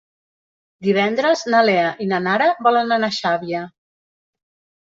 [0.87, 3.65] Divendres na Lea i na Nara volen anar a Xàbia.